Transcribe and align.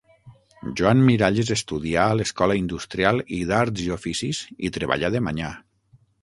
Joan 0.79 1.01
Miralles 1.09 1.51
estudià 1.55 2.05
a 2.05 2.15
l'Escola 2.21 2.55
Industrial 2.61 3.21
i 3.41 3.43
d'Arts 3.53 3.85
i 3.85 3.93
Oficis 3.97 4.41
i 4.69 4.73
treballà 4.79 5.13
de 5.19 5.23
manyà. 5.29 5.53